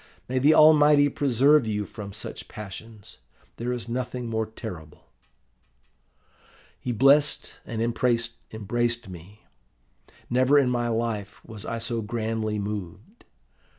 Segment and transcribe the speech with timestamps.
[0.27, 3.19] May the Almighty preserve you from such passions!
[3.57, 5.05] There is nothing more terrible.'
[6.79, 9.43] "He blessed and embraced me.
[10.27, 13.25] Never in my life was I so grandly moved.